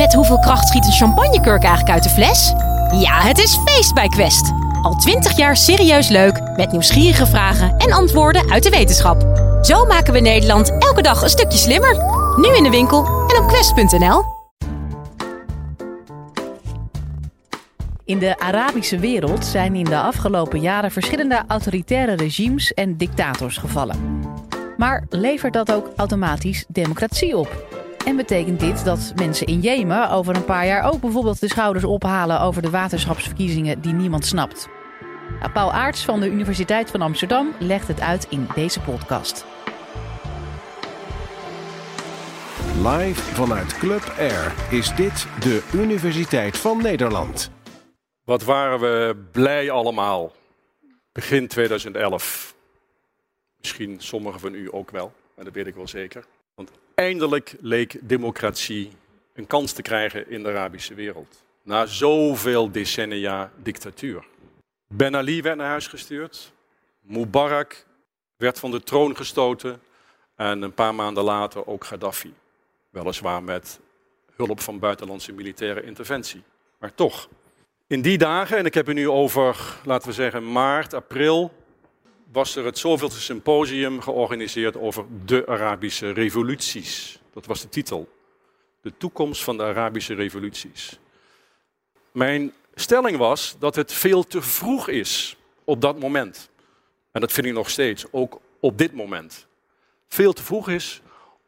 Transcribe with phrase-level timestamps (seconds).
[0.00, 2.52] Met hoeveel kracht schiet een champagnekurk eigenlijk uit de fles?
[3.00, 4.52] Ja, het is feest bij Quest.
[4.82, 9.22] Al twintig jaar serieus leuk, met nieuwsgierige vragen en antwoorden uit de wetenschap.
[9.62, 11.96] Zo maken we Nederland elke dag een stukje slimmer.
[12.36, 14.24] Nu in de winkel en op quest.nl.
[18.04, 24.20] In de Arabische wereld zijn in de afgelopen jaren verschillende autoritaire regimes en dictators gevallen.
[24.76, 27.69] Maar levert dat ook automatisch democratie op?
[28.06, 31.84] En betekent dit dat mensen in Jemen over een paar jaar ook bijvoorbeeld de schouders
[31.84, 34.68] ophalen over de waterschapsverkiezingen die niemand snapt?
[35.52, 39.44] Paul Aarts van de Universiteit van Amsterdam legt het uit in deze podcast.
[42.82, 47.50] Live vanuit Club Air is dit de Universiteit van Nederland.
[48.24, 50.32] Wat waren we blij allemaal.
[51.12, 52.54] Begin 2011.
[53.58, 56.24] Misschien sommigen van u ook wel, maar dat weet ik wel zeker.
[56.60, 58.90] Want eindelijk leek democratie
[59.34, 61.44] een kans te krijgen in de Arabische wereld.
[61.62, 64.24] Na zoveel decennia dictatuur.
[64.86, 66.52] Ben Ali werd naar huis gestuurd.
[67.00, 67.86] Mubarak
[68.36, 69.80] werd van de troon gestoten.
[70.36, 72.34] En een paar maanden later ook Gaddafi.
[72.90, 73.80] Weliswaar met
[74.36, 76.42] hulp van buitenlandse militaire interventie.
[76.78, 77.28] Maar toch.
[77.86, 81.52] In die dagen, en ik heb het nu over, laten we zeggen, maart, april,
[82.32, 87.20] was er het zoveelste symposium georganiseerd over de Arabische revoluties.
[87.32, 88.08] Dat was de titel.
[88.80, 90.98] De toekomst van de Arabische revoluties.
[92.12, 96.50] Mijn stelling was dat het veel te vroeg is op dat moment.
[97.12, 99.46] En dat vind ik nog steeds, ook op dit moment.
[100.08, 101.00] Veel te vroeg is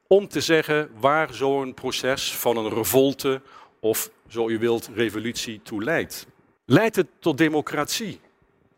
[0.06, 3.40] om te zeggen waar zo'n proces van een revolte
[3.80, 6.26] of, zo u wilt, revolutie toe leidt.
[6.64, 8.20] Leidt het tot democratie?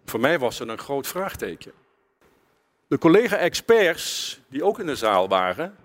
[0.04, 1.72] Voor mij was het een groot vraagteken.
[2.94, 5.76] De collega-experts die ook in de zaal waren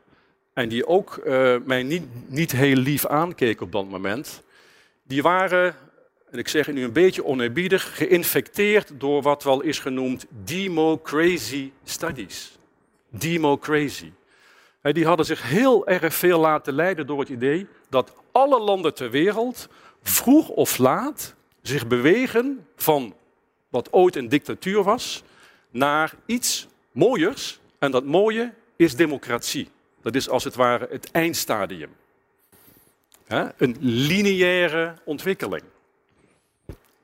[0.54, 4.44] en die ook uh, mij niet, niet heel lief aankeken op dat moment,
[5.04, 5.76] die waren,
[6.32, 11.72] en ik zeg het nu een beetje oneerbiedig, geïnfecteerd door wat wel is genoemd democracy
[11.84, 12.58] studies.
[13.10, 14.12] Democracy.
[14.82, 18.94] En die hadden zich heel erg veel laten leiden door het idee dat alle landen
[18.94, 19.68] ter wereld
[20.02, 23.16] vroeg of laat zich bewegen van
[23.70, 25.24] wat ooit een dictatuur was
[25.70, 26.68] naar iets
[27.00, 27.60] mooiers.
[27.80, 29.70] En dat mooie is democratie.
[30.02, 31.90] Dat is als het ware het eindstadium.
[33.58, 35.64] een lineaire ontwikkeling.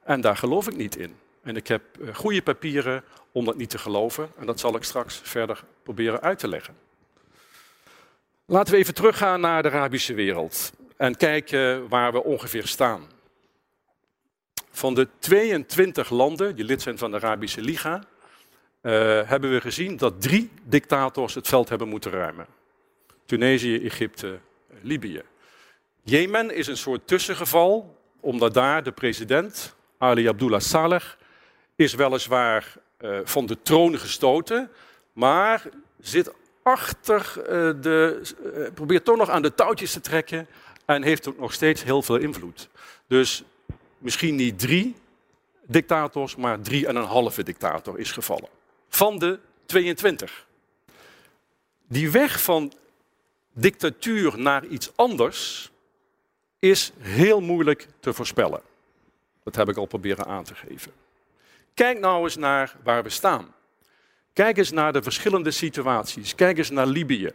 [0.03, 1.16] En daar geloof ik niet in.
[1.44, 4.29] En ik heb eh, goede papieren om dat niet te geloven.
[4.38, 6.75] En dat zal ik straks verder proberen uit te leggen.
[8.45, 13.07] Laten we even teruggaan naar de Arabische wereld en kijken waar we ongeveer staan.
[14.72, 18.03] Van de 22 landen die lid zijn van de Arabische Liga,
[18.91, 22.46] hebben we gezien dat drie dictators het veld hebben moeten ruimen.
[23.25, 24.40] Tunesië, Egypte,
[24.81, 25.22] Libië.
[26.03, 31.03] Jemen is een soort tussengeval, omdat daar de president, Ali Abdullah Saleh,
[31.75, 34.72] is weliswaar uh, van de troon gestoten,
[35.13, 35.63] maar
[36.00, 37.46] zit achter uh,
[37.81, 38.22] de,
[38.73, 40.47] probeert toch nog aan de touwtjes te trekken
[40.85, 42.69] en heeft ook nog steeds heel veel invloed.
[43.07, 43.44] Dus
[43.97, 44.96] misschien niet drie
[45.66, 48.50] dictators, maar drie en een halve dictator is gevallen
[48.95, 50.45] van de 22.
[51.88, 52.73] Die weg van
[53.53, 55.72] dictatuur naar iets anders
[56.59, 58.61] is heel moeilijk te voorspellen.
[59.44, 60.91] Dat heb ik al proberen aan te geven.
[61.73, 63.53] Kijk nou eens naar waar we staan.
[64.34, 66.35] Kijk eens naar de verschillende situaties.
[66.35, 67.31] Kijk eens naar Libië.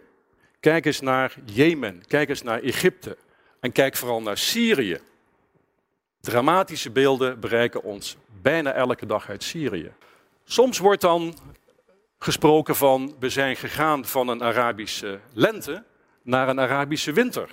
[0.60, 2.02] Kijk eens naar Jemen.
[2.06, 3.16] Kijk eens naar Egypte.
[3.60, 5.00] En kijk vooral naar Syrië.
[6.20, 9.92] Dramatische beelden bereiken ons bijna elke dag uit Syrië.
[10.52, 11.34] Soms wordt dan
[12.18, 15.84] gesproken van we zijn gegaan van een Arabische lente
[16.22, 17.50] naar een Arabische winter.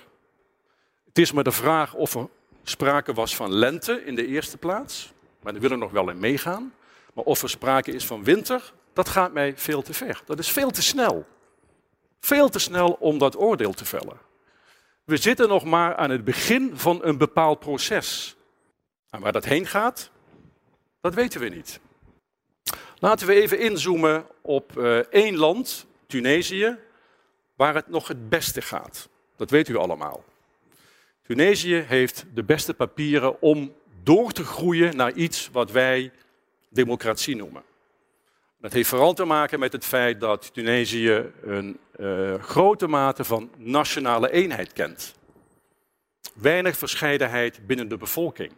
[1.04, 2.28] Het is maar de vraag of er
[2.62, 6.18] sprake was van lente in de eerste plaats, maar daar willen we nog wel in
[6.18, 6.74] meegaan.
[7.14, 10.22] Maar of er sprake is van winter, dat gaat mij veel te ver.
[10.24, 11.26] Dat is veel te snel.
[12.20, 14.18] Veel te snel om dat oordeel te vellen.
[15.04, 18.36] We zitten nog maar aan het begin van een bepaald proces.
[19.10, 20.10] En waar dat heen gaat,
[21.00, 21.80] dat weten we niet.
[23.00, 26.78] Laten we even inzoomen op uh, één land, Tunesië,
[27.54, 29.08] waar het nog het beste gaat.
[29.36, 30.24] Dat weet u allemaal.
[31.22, 36.12] Tunesië heeft de beste papieren om door te groeien naar iets wat wij
[36.68, 37.62] democratie noemen.
[38.60, 43.50] Dat heeft vooral te maken met het feit dat Tunesië een uh, grote mate van
[43.56, 45.14] nationale eenheid kent.
[46.34, 48.52] Weinig verscheidenheid binnen de bevolking.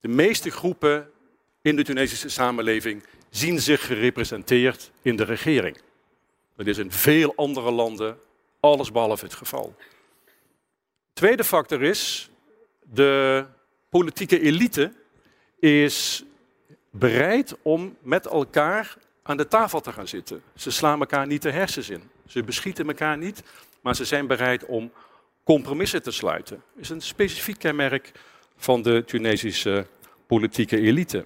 [0.00, 1.10] De meeste groepen
[1.62, 5.76] in de Tunesische samenleving zien zich gerepresenteerd in de regering.
[6.56, 8.18] Dat is in veel andere landen
[8.60, 9.76] allesbehalve het geval.
[11.12, 12.30] Tweede factor is,
[12.82, 13.44] de
[13.88, 14.92] politieke elite
[15.58, 16.24] is
[16.90, 20.42] bereid om met elkaar aan de tafel te gaan zitten.
[20.56, 22.02] Ze slaan elkaar niet de hersens in.
[22.26, 23.42] Ze beschieten elkaar niet,
[23.80, 24.92] maar ze zijn bereid om
[25.44, 26.62] compromissen te sluiten.
[26.72, 28.12] Dat is een specifiek kenmerk
[28.56, 29.86] van de Tunesische
[30.26, 31.24] politieke elite.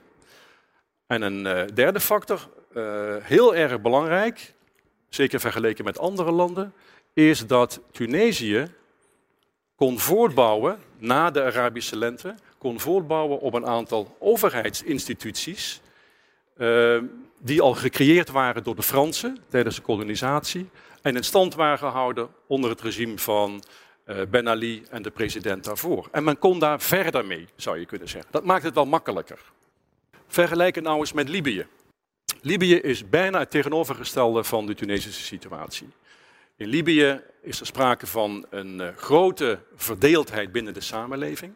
[1.07, 4.55] En een uh, derde factor, uh, heel erg belangrijk,
[5.09, 6.73] zeker vergeleken met andere landen,
[7.13, 8.67] is dat Tunesië
[9.75, 15.81] kon voortbouwen na de Arabische lente, kon voortbouwen op een aantal overheidsinstituties
[16.57, 16.99] uh,
[17.39, 20.69] die al gecreëerd waren door de Fransen tijdens de kolonisatie
[21.03, 23.63] en in stand waren gehouden onder het regime van
[24.29, 26.09] Ben Ali en de president daarvoor.
[26.13, 28.31] En men kon daar verder mee, zou je kunnen zeggen.
[28.33, 29.39] Dat maakt het wel makkelijker.
[30.37, 31.67] Vergelijk het nou eens met Libië.
[32.41, 35.89] Libië is bijna het tegenovergestelde van de Tunesische situatie.
[36.57, 41.53] In Libië is er sprake van een uh, grote verdeeldheid binnen de samenleving.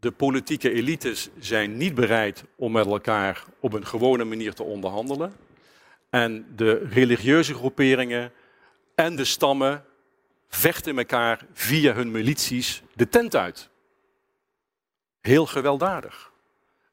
[0.00, 5.36] De politieke elites zijn niet bereid om met elkaar op een gewone manier te onderhandelen.
[6.10, 8.32] En de religieuze groeperingen
[8.94, 9.84] en de stammen
[10.48, 13.68] vechten elkaar via hun milities de tent uit.
[15.20, 16.29] Heel gewelddadig.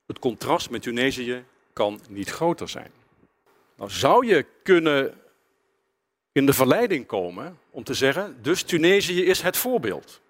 [0.07, 1.43] Het contrast met Tunesië
[1.73, 2.91] kan niet groter zijn.
[3.75, 5.13] Nou zou je kunnen
[6.31, 10.21] in de verleiding komen om te zeggen, dus Tunesië is het voorbeeld.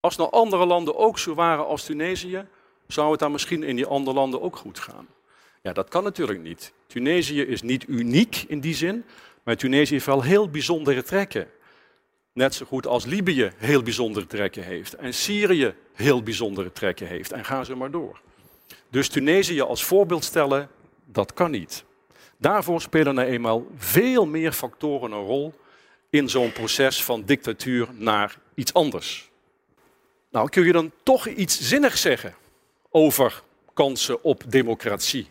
[0.00, 2.46] Als nou andere landen ook zo waren als Tunesië,
[2.86, 5.06] zou het dan misschien in die andere landen ook goed gaan.
[5.62, 6.72] Ja, dat kan natuurlijk niet.
[6.86, 9.04] Tunesië is niet uniek in die zin,
[9.42, 11.50] maar Tunesië heeft wel heel bijzondere trekken.
[12.32, 17.32] Net zo goed als Libië heel bijzondere trekken heeft en Syrië heel bijzondere trekken heeft
[17.32, 18.20] en ga zo maar door.
[18.90, 20.68] Dus Tunesië als voorbeeld stellen,
[21.04, 21.84] dat kan niet.
[22.36, 25.54] Daarvoor spelen er eenmaal veel meer factoren een rol
[26.10, 29.30] in zo'n proces van dictatuur naar iets anders.
[30.30, 32.34] Nou, kun je dan toch iets zinnigs zeggen
[32.90, 33.42] over
[33.74, 35.30] kansen op democratie?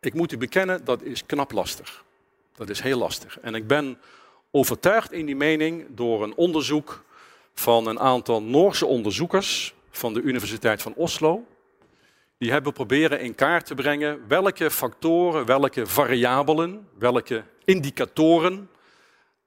[0.00, 2.04] Ik moet u bekennen, dat is knap lastig.
[2.54, 3.40] Dat is heel lastig.
[3.40, 3.98] En ik ben
[4.50, 7.04] overtuigd in die mening door een onderzoek
[7.54, 11.44] van een aantal Noorse onderzoekers van de Universiteit van Oslo.
[12.40, 18.70] Die hebben proberen in kaart te brengen welke factoren, welke variabelen, welke indicatoren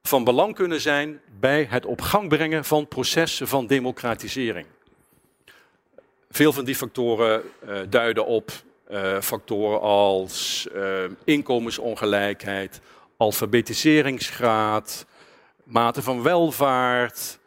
[0.02, 4.66] van belang kunnen zijn bij het op gang brengen van processen van democratisering.
[6.30, 8.52] Veel van die factoren uh, duiden op
[8.92, 12.82] uh, factoren als uh, inkomensongelijkheid,
[13.18, 15.06] alfabetiseringsgraad,
[15.64, 17.40] mate van welvaart,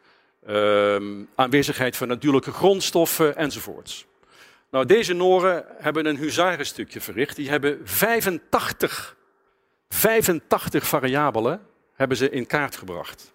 [1.35, 4.05] aanwezigheid van natuurlijke grondstoffen enzovoorts.
[4.69, 7.35] Nou, deze Noren hebben een huzarenstukje verricht.
[7.35, 9.15] Die hebben 85,
[9.89, 13.33] 85 variabelen hebben ze in kaart gebracht.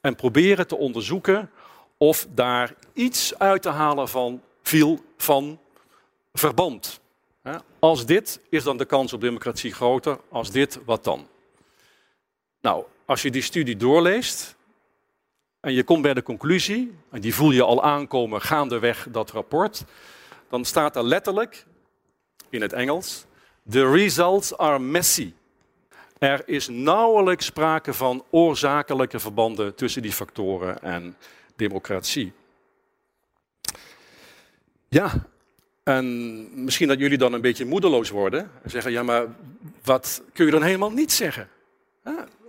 [0.00, 1.50] En proberen te onderzoeken
[1.96, 5.60] of daar iets uit te halen van viel van
[6.32, 7.00] verband.
[7.78, 11.28] Als dit is dan de kans op democratie groter, als dit, wat dan?
[12.60, 14.56] Nou, als je die studie doorleest
[15.60, 19.84] en je komt bij de conclusie, en die voel je al aankomen gaandeweg dat rapport,
[20.48, 21.64] dan staat er letterlijk
[22.48, 23.24] in het Engels:
[23.70, 25.32] The results are messy.
[26.18, 31.16] Er is nauwelijks sprake van oorzakelijke verbanden tussen die factoren en
[31.56, 32.32] democratie.
[34.88, 35.26] Ja,
[35.82, 39.26] en misschien dat jullie dan een beetje moedeloos worden en zeggen: ja, maar
[39.82, 41.48] wat kun je dan helemaal niet zeggen?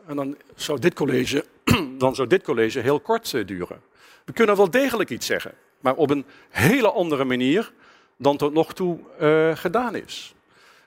[0.07, 1.45] En dan zou dit college,
[1.97, 3.81] dan zou dit college heel kort eh, duren.
[4.25, 7.71] We kunnen wel degelijk iets zeggen, maar op een hele andere manier
[8.21, 10.33] dan tot nog toe uh, gedaan is.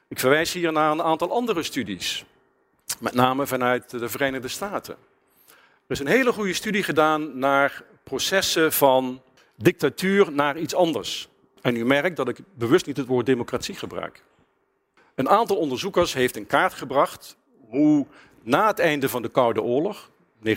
[0.09, 2.25] Ik verwijs hier naar een aantal andere studies,
[3.01, 4.97] met name vanuit de Verenigde Staten.
[5.87, 9.23] Er is een hele goede studie gedaan naar processen van
[9.57, 11.29] dictatuur naar iets anders.
[11.61, 14.23] En u merkt dat ik bewust niet het woord democratie gebruik.
[15.15, 17.37] Een aantal onderzoekers heeft in kaart gebracht
[17.69, 18.07] hoe
[18.43, 20.11] na het einde van de Koude Oorlog,
[20.47, 20.51] 1989-90,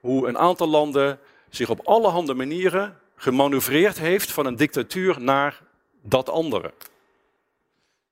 [0.00, 5.60] hoe een aantal landen zich op allerhande manieren gemanoeuvreerd heeft van een dictatuur naar
[6.02, 6.72] dat andere.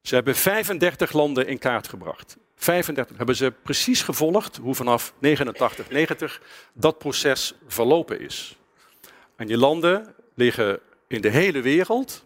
[0.02, 2.37] Ze hebben 35 landen in kaart gebracht.
[2.57, 8.57] 35 hebben ze precies gevolgd hoe vanaf 89, 90 dat proces verlopen is.
[9.37, 12.25] En die landen liggen in de hele wereld,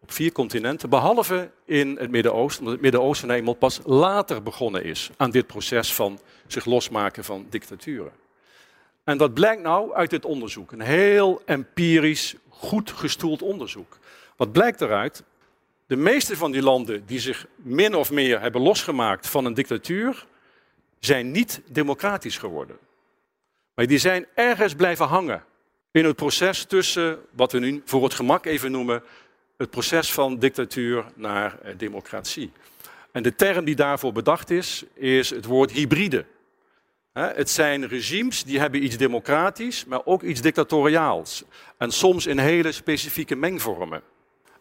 [0.00, 4.84] op vier continenten, behalve in het Midden-Oosten, omdat het Midden-Oosten nou eenmaal pas later begonnen
[4.84, 8.12] is aan dit proces van zich losmaken van dictaturen.
[9.10, 13.98] En dat blijkt nou uit dit onderzoek, een heel empirisch, goed gestoeld onderzoek.
[14.36, 15.22] Wat blijkt eruit?
[15.86, 20.26] De meeste van die landen die zich min of meer hebben losgemaakt van een dictatuur,
[20.98, 22.78] zijn niet democratisch geworden.
[23.74, 25.44] Maar die zijn ergens blijven hangen
[25.90, 29.02] in het proces tussen wat we nu voor het gemak even noemen
[29.56, 32.52] het proces van dictatuur naar eh, democratie.
[33.12, 36.24] En de term die daarvoor bedacht is, is het woord hybride.
[37.22, 41.44] Het zijn regimes die hebben iets democratisch, maar ook iets dictatoriaals.
[41.78, 44.02] En soms in hele specifieke mengvormen.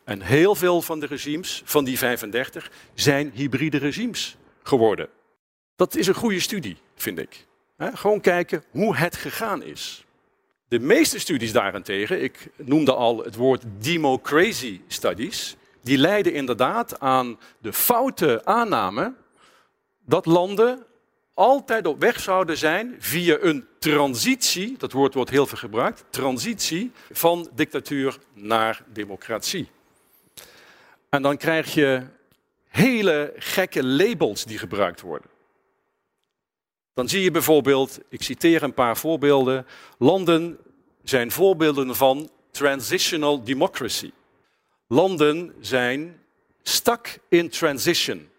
[0.04, 5.10] En heel veel van de regimes, van die 35, zijn hybride regimes geworden.
[5.76, 7.46] Dat is een goede studie, vind ik.
[7.78, 10.06] Gewoon kijken hoe het gegaan is.
[10.68, 17.40] De meeste studies daarentegen, ik noemde al het woord democracy studies, die leiden inderdaad aan
[17.60, 19.14] de foute aanname
[20.06, 20.86] dat landen
[21.40, 26.92] altijd op weg zouden zijn via een transitie, dat woord wordt heel veel gebruikt, transitie
[27.12, 29.70] van dictatuur naar democratie.
[31.10, 32.04] En dan krijg je
[32.68, 35.30] hele gekke labels die gebruikt worden.
[36.94, 39.66] Dan zie je bijvoorbeeld, ik citeer een paar voorbeelden,
[39.98, 40.58] landen
[41.04, 44.12] zijn voorbeelden van transitional democracy.
[44.88, 46.20] Landen zijn
[46.64, 48.30] stuck in transition.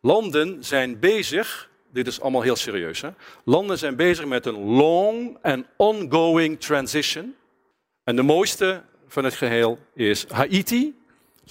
[0.00, 3.08] Landen zijn bezig, dit is allemaal heel serieus, hè?
[3.44, 7.34] landen zijn bezig met een long and ongoing transition.
[8.04, 10.98] En de mooiste van het geheel is Haiti.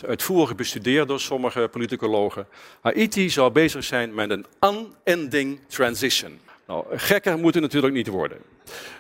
[0.06, 2.48] Uitvoerig bestudeerd door sommige politicologen.
[2.82, 6.40] Haiti zou bezig zijn met een unending transition.
[6.68, 8.38] Nou, gekker moet het natuurlijk niet worden.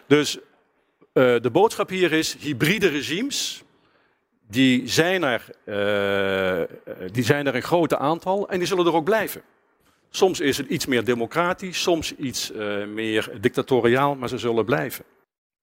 [0.08, 0.42] Dus uh,
[1.14, 3.64] de boodschap hier is hybride regimes
[4.48, 9.04] die zijn, er, uh, die zijn er een groot aantal en die zullen er ook
[9.04, 9.42] blijven.
[10.10, 15.06] Soms is het iets meer democratisch, soms iets uh, meer dictatoriaal, maar ze zullen blijven.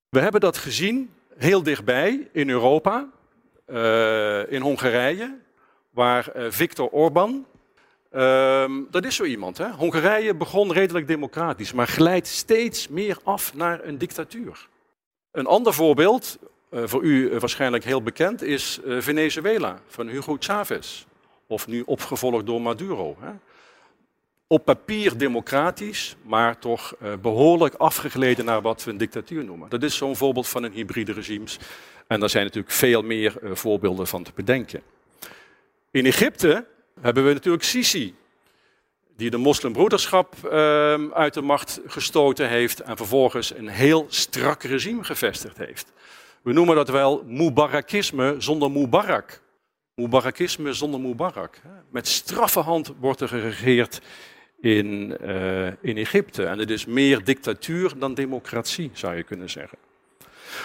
[0.09, 3.09] We hebben dat gezien heel dichtbij in Europa,
[3.67, 5.39] uh, in Hongarije,
[5.91, 7.47] waar Viktor Orbán,
[8.11, 9.59] ehm, dat is zo iemand.
[9.59, 9.71] Hè?
[9.71, 14.69] Hongarije begon redelijk democratisch, maar glijdt steeds meer af naar een dictatuur.
[15.31, 16.39] Een ander voorbeeld,
[16.71, 21.05] uh, voor u uh, waarschijnlijk heel bekend, is uh, Venezuela van Hugo Chavez.
[21.47, 23.17] Of nu opgevolgd door Maduro.
[23.21, 23.31] Hè.
[24.49, 29.69] Op papier democratisch, maar toch behoorlijk afgegleden naar wat we een dictatuur noemen.
[29.69, 31.59] Dat is zo'n voorbeeld van een hybride regimes.
[32.07, 34.83] En daar zijn natuurlijk veel meer voorbeelden van te bedenken.
[35.91, 36.67] In Egypte
[37.01, 38.15] hebben we natuurlijk Sisi,
[39.17, 40.51] die de moslimbroederschap uh,
[41.13, 45.93] uit de macht gestoten heeft en vervolgens een heel strak regime gevestigd heeft.
[46.43, 49.41] We noemen dat wel Mubarakisme zonder Mubarak.
[49.95, 51.61] Mubarakisme zonder Mubarak.
[51.91, 54.01] Met straffe hand wordt er geregeerd
[54.61, 56.45] in, uh, in Egypte.
[56.45, 59.79] En het is meer dictatuur dan democratie, zou je kunnen zeggen.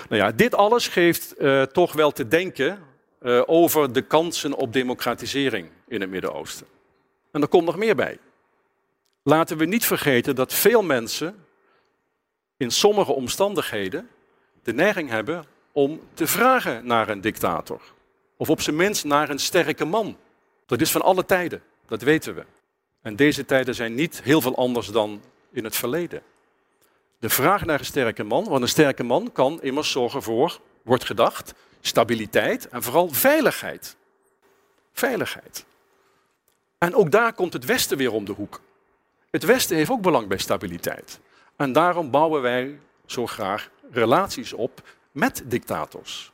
[0.09, 2.79] Nou ja, dit alles geeft uh, toch wel te denken
[3.21, 6.67] uh, over de kansen op democratisering in het Midden-Oosten.
[7.31, 8.17] En er komt nog meer bij.
[9.23, 11.45] Laten we niet vergeten dat veel mensen
[12.57, 14.09] in sommige omstandigheden
[14.63, 17.81] de neiging hebben om te vragen naar een dictator.
[18.37, 20.17] Of op zijn minst naar een sterke man.
[20.65, 22.43] Dat is van alle tijden, dat weten we.
[23.01, 26.21] En deze tijden zijn niet heel veel anders dan in het verleden.
[27.19, 31.05] De vraag naar een sterke man, want een sterke man kan immers zorgen voor, wordt
[31.05, 33.95] gedacht, stabiliteit en vooral veiligheid.
[34.93, 35.65] Veiligheid.
[36.77, 38.61] En ook daar komt het Westen weer om de hoek.
[39.29, 41.19] Het Westen heeft ook belang bij stabiliteit.
[41.55, 44.81] En daarom bouwen wij zo graag relaties op
[45.11, 46.31] met dictators.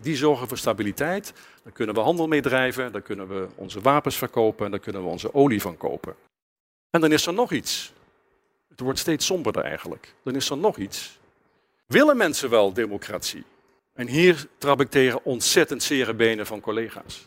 [0.00, 1.32] Die zorgen voor stabiliteit.
[1.62, 5.02] Dan kunnen we handel mee drijven, dan kunnen we onze wapens verkopen en dan kunnen
[5.02, 6.14] we onze olie van kopen.
[6.90, 7.92] En dan is er nog iets.
[8.68, 10.14] Het wordt steeds somberder eigenlijk.
[10.22, 11.18] Dan is er nog iets.
[11.86, 13.44] Willen mensen wel democratie?
[13.92, 17.26] En hier trap ik tegen ontzettend zere benen van collega's.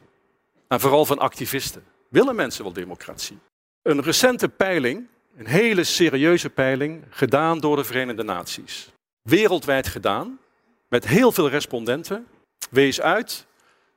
[0.68, 1.84] En vooral van activisten.
[2.08, 3.38] Willen mensen wel democratie?
[3.82, 8.92] Een recente peiling, een hele serieuze peiling, gedaan door de Verenigde Naties.
[9.22, 10.40] Wereldwijd gedaan,
[10.88, 12.28] met heel veel respondenten,
[12.70, 13.46] wees uit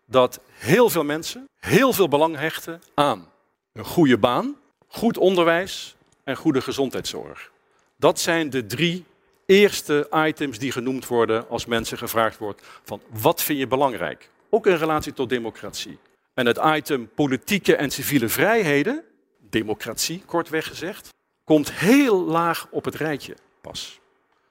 [0.07, 3.29] dat heel veel mensen heel veel belang hechten aan
[3.73, 4.57] een goede baan,
[4.89, 7.51] goed onderwijs en goede gezondheidszorg.
[7.97, 9.05] Dat zijn de drie
[9.47, 14.31] eerste items die genoemd worden als mensen gevraagd wordt van wat vind je belangrijk?
[14.51, 15.99] Ook in relatie tot democratie.
[16.35, 19.05] En het item politieke en civiele vrijheden,
[19.51, 21.09] democratie kortweg gezegd,
[21.45, 24.01] komt heel laag op het rijtje pas.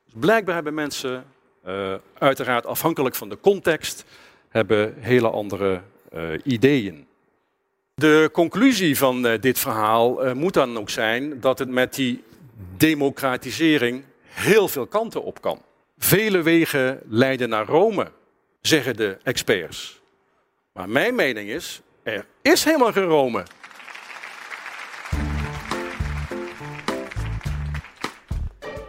[0.05, 1.25] Dus blijkbaar hebben mensen
[1.67, 4.05] uh, uiteraard afhankelijk van de context,
[4.49, 5.81] hebben hele andere
[6.13, 7.07] uh, ideeën.
[7.95, 12.23] De conclusie van uh, dit verhaal moet dan ook zijn dat het met die
[12.77, 15.61] democratisering heel veel kanten op kan.
[15.97, 18.11] Vele wegen leiden naar Rome,
[18.61, 20.01] zeggen de experts.
[20.73, 23.43] Maar mijn mening is, er is helemaal geen Rome.